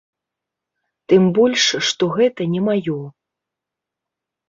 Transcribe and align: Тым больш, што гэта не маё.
Тым 1.13 1.27
больш, 1.39 1.63
што 1.91 2.03
гэта 2.17 2.51
не 2.57 2.61
маё. 2.71 2.99